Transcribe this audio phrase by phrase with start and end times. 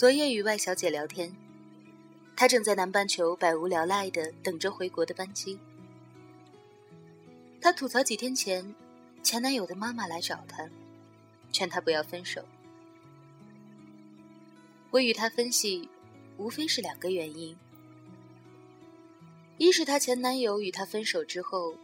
[0.00, 1.30] 昨夜与外小姐聊天，
[2.34, 5.58] 她正在南半球百无聊赖的等着回国的班机。
[7.60, 8.74] 她吐槽几天前
[9.22, 10.66] 前男友的妈妈来找她，
[11.52, 12.42] 劝她不要分手。
[14.90, 15.86] 我与她分析，
[16.38, 17.54] 无非是两个原因：
[19.58, 21.74] 一是她前男友与她分手之后，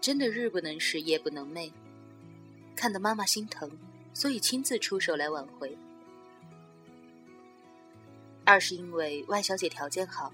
[0.00, 1.72] 真的日不能食夜不能寐，
[2.76, 3.68] 看得妈妈心疼，
[4.12, 5.76] 所以亲自出手来挽回。
[8.44, 10.32] 二是因为外小姐条件好，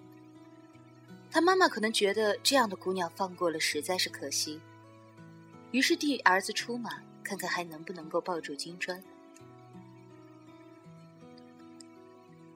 [1.30, 4.60] 她妈妈可能觉得这样的姑娘放过了实在是可惜，
[5.70, 9.02] 于是替儿子出马，看看还能不能够抱住金砖。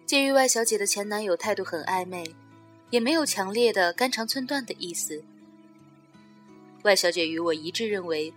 [0.04, 2.34] 鉴于外小姐的前男友态度很暧昧，
[2.90, 5.24] 也没有强烈的肝肠寸断的意思，
[6.82, 8.34] 外小姐与我一致认为，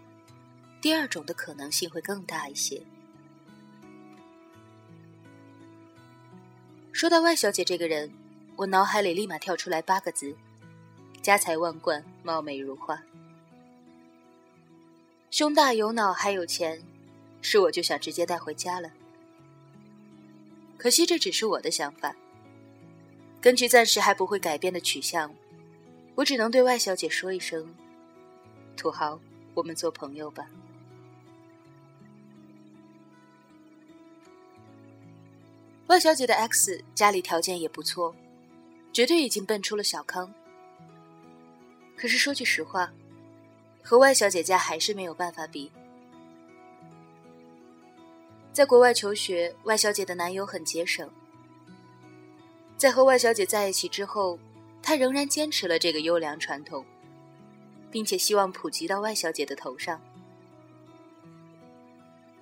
[0.80, 2.82] 第二种的可能性会更大一些。
[6.98, 8.12] 说到外小姐这个人，
[8.56, 10.36] 我脑海里立马跳出来八个字：
[11.22, 13.00] 家财万贯，貌美如花。
[15.30, 16.82] 胸大有脑还有钱，
[17.40, 18.90] 是我就想直接带回家了。
[20.76, 22.16] 可惜这只是我的想法。
[23.40, 25.32] 根据暂时还不会改变的取向，
[26.16, 27.76] 我只能对外小姐说一声：
[28.76, 29.20] 土豪，
[29.54, 30.48] 我们做朋友吧。
[35.88, 38.14] 外小姐的 X 家里条件也不错，
[38.92, 40.34] 绝对已经奔出了小康。
[41.96, 42.92] 可是说句实话，
[43.82, 45.72] 和外小姐家还是没有办法比。
[48.52, 51.10] 在国外求学，外小姐的男友很节省。
[52.76, 54.38] 在和外小姐在一起之后，
[54.84, 56.86] 他仍然坚持了这个优良传统，
[57.90, 60.02] 并且希望普及到外小姐的头上。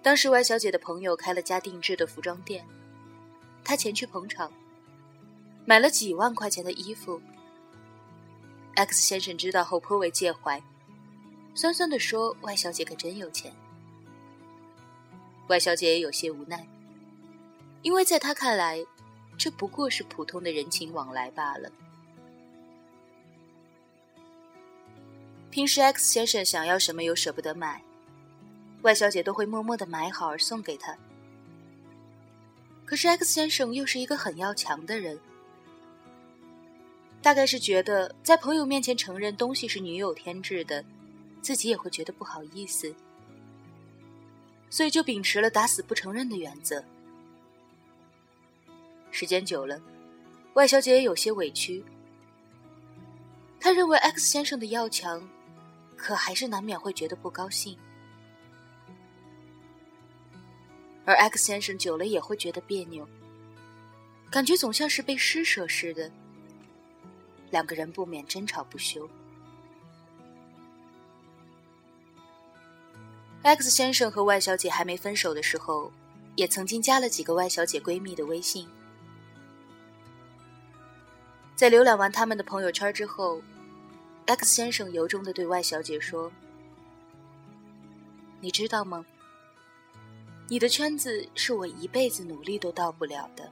[0.02, 2.66] 当时外小姐的朋友开了家定制的服装店。
[3.66, 4.50] 他前去捧场，
[5.66, 7.20] 买了几万块钱的衣服。
[8.76, 10.62] X 先生知道后颇为介怀，
[11.56, 13.52] 酸酸的说：“外小姐可真有钱。”
[15.48, 16.68] 外小姐也有些无奈，
[17.82, 18.86] 因为在他看来，
[19.38, 21.72] 这不过是普通的人情往来罢了。
[25.50, 27.82] 平时 X 先生想要什么又舍不得买，
[28.82, 30.98] 外小姐都会默默的买好而送给他。
[32.86, 35.20] 可是 X 先生又是一个很要强的人，
[37.22, 40.86] 大概是觉得在朋友面前承认东西是女友添置的，
[41.42, 42.94] 自己也会觉得不好意思，
[44.70, 46.84] 所以就秉持了打死不承认的原则。
[49.10, 49.82] 时间久了，
[50.54, 51.84] 外小姐也有些委屈，
[53.60, 55.28] 她认为 X 先生的要强，
[55.98, 57.76] 可还是难免会觉得不高兴。
[61.06, 63.08] 而 X 先生久了也会觉得别扭，
[64.32, 66.12] 感觉总像是被施舍似的，
[67.52, 69.08] 两个人不免争吵不休。
[73.44, 75.92] X 先生和外小姐还没分手的时候，
[76.36, 78.68] 也曾经加了几个外小姐闺蜜的微信。
[81.56, 83.40] 在浏览完他们的朋友圈之后
[84.26, 86.32] ，X 先生由衷的对外小姐说
[88.42, 89.06] ：“你知道吗？”
[90.48, 93.52] 你的圈子是我一辈子努力都到不了的。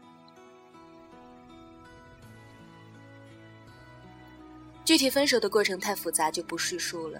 [4.85, 7.19] 具体分手的过程太复杂，就不叙述了。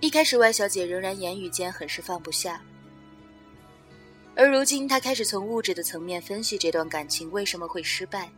[0.00, 2.60] 一开始，外小姐仍然言语间很是放不下，
[4.36, 8.30] 而如今，她开始从物质的层面分析这段感情为什么会失败，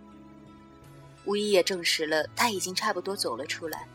[1.24, 3.88] 无疑也证实了她已经差不多走了出来。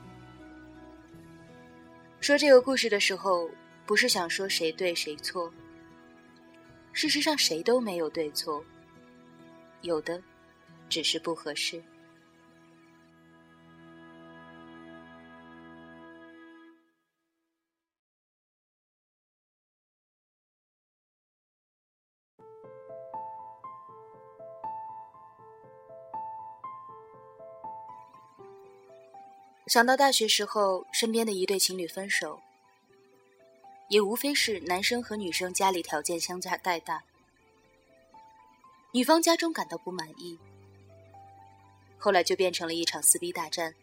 [2.19, 3.49] 说这个故事的时候，
[3.85, 5.51] 不是想说谁对谁错。
[6.95, 8.63] 事实上，谁都没有对错，
[9.81, 10.23] 有的
[10.89, 11.83] 只是不合适。
[29.67, 32.44] 想到大学时候身边的一对情侣分手。
[33.87, 37.03] 也无非是男生和女生家里条件相差太大，
[38.91, 40.37] 女方家中感到不满意，
[41.97, 43.73] 后来就变成了一场撕逼大战。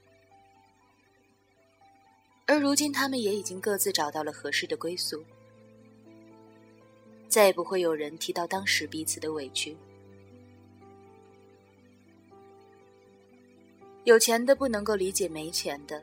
[2.47, 5.25] 而如今他们也已经各自找到了合适的归宿，
[7.29, 9.77] 再也不会有人提到当时彼此的委屈。
[14.05, 16.03] 有钱的不能够理解没钱的。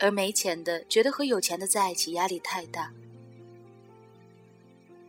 [0.00, 2.90] 而没钱的觉得和有钱的在一起压力太大。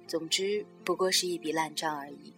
[0.06, 2.34] 总之不过是一笔烂账而已。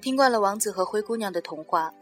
[0.00, 1.92] 听惯了王子和灰姑娘的童话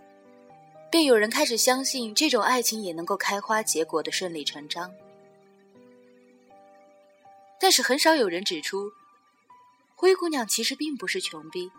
[0.90, 4.92] 便有人开始相信这种爱情也能够开花结果的顺理成章。
[7.58, 8.92] 但是很少有人指出
[9.94, 11.70] 灰姑娘其实并不是穷逼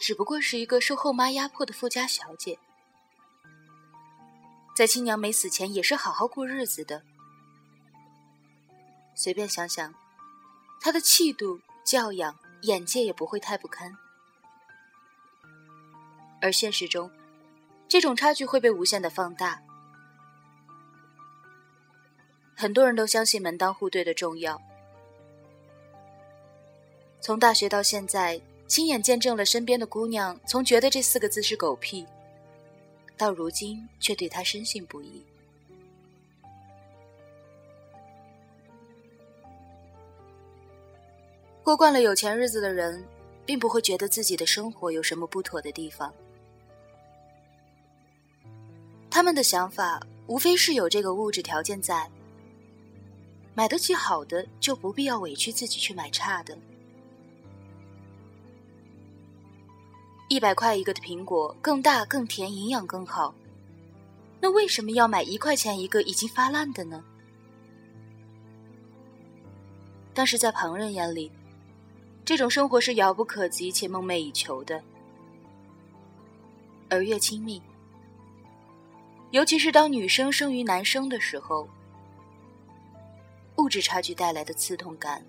[0.00, 2.58] 只不过是一个受后妈压迫的富家小姐，
[4.74, 7.02] 在亲娘没死前也是好好过日子的。
[9.14, 9.94] 随便想想，
[10.80, 13.94] 她的气度、教养、眼界也不会太不堪。
[16.40, 17.10] 而现实中，
[17.86, 19.60] 这种差距会被无限的放大。
[22.56, 24.60] 很多人都相信门当户对的重要。
[27.20, 32.06] 从大学到现在，亲眼见证了身边的姑娘从觉得这四个字是狗屁，
[33.16, 35.24] 到如今却对他深信不疑。
[41.64, 43.04] 过惯了有钱日子的人，
[43.44, 46.14] 并不会觉得自己的生活有什么不妥的地方。
[49.10, 52.08] 他们的想法无非是有这个物质条件在，
[53.52, 56.56] 买得起好的就不必要委屈自己去买差的。
[60.32, 63.34] 一百块一个的苹果更大更甜，营养更好，
[64.40, 67.02] 那为什么要买一块钱一个已经发烂的呢？
[70.14, 71.32] 但是在旁人眼里，
[72.24, 74.80] 这种生活是遥不可及且梦寐以求的，
[76.88, 77.60] 而越亲密。
[79.32, 81.68] 尤其是当女生生于男生的时候，
[83.56, 85.26] 物质差距带来的刺痛感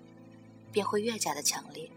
[0.70, 1.90] 便会越加的强烈。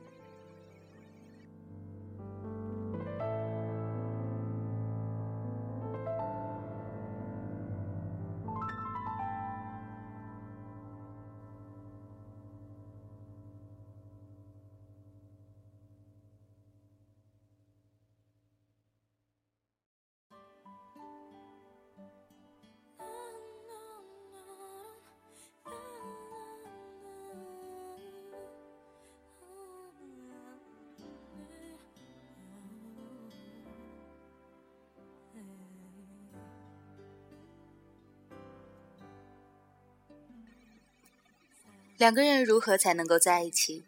[41.97, 43.85] 两个人如何才能够在一起？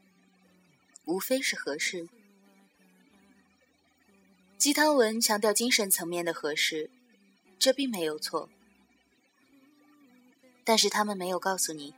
[1.05, 2.07] 无非是合适。
[4.57, 6.89] 鸡汤文强调精神层面的合适，
[7.59, 8.49] 这并没有错。
[10.63, 11.93] 但是他们没有告诉你，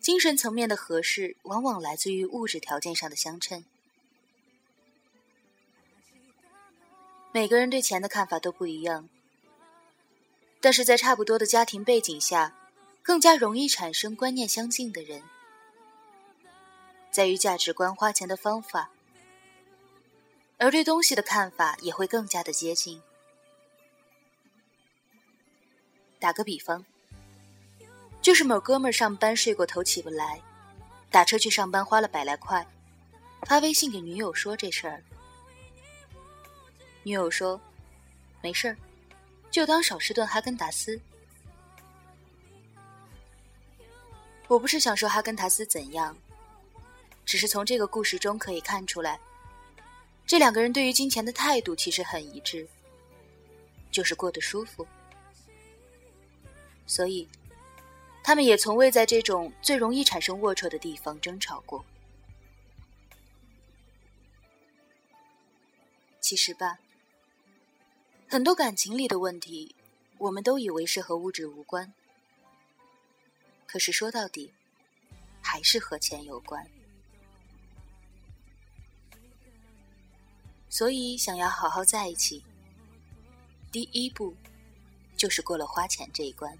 [0.00, 3.64] 精神层面的合适往往来自于物质条件上的相称。
[7.32, 9.08] 每个人对钱的看法都不一样，
[10.60, 12.56] 但是在差不多的家庭背景下。
[13.04, 15.22] 更加容易产生观念相近的人，
[17.10, 18.88] 在于价值观、花钱的方法，
[20.56, 23.02] 而对东西的看法也会更加的接近。
[26.18, 26.82] 打个比方，
[28.22, 30.40] 就是某哥们儿上班睡过头起不来，
[31.10, 32.66] 打车去上班花了百来块，
[33.42, 35.04] 发微信给女友说这事儿，
[37.02, 37.60] 女友说
[38.40, 38.76] 没事儿，
[39.50, 40.98] 就当少吃顿哈根达斯。
[44.46, 46.16] 我不是想说哈根达斯怎样，
[47.24, 49.18] 只是从这个故事中可以看出来，
[50.26, 52.68] 这两个人对于金钱的态度其实很一致，
[53.90, 54.86] 就是过得舒服。
[56.86, 57.26] 所以，
[58.22, 61.82] 他们也从未在这种最容易产生龌龊的地方争吵过。
[66.20, 66.78] 其实吧，
[68.28, 69.74] 很多感情里的问题，
[70.18, 71.92] 我们都以为是和物质无关。
[73.74, 74.52] 可是说到底，
[75.42, 76.64] 还是和钱有关。
[80.70, 82.44] 所以，想要好好在一起，
[83.72, 84.32] 第一步
[85.16, 86.56] 就是过了花钱这一关。